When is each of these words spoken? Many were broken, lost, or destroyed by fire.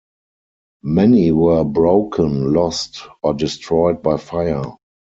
Many 0.81 1.31
were 1.31 1.63
broken, 1.63 2.53
lost, 2.53 3.03
or 3.21 3.35
destroyed 3.35 4.01
by 4.01 4.17
fire. 4.17 4.63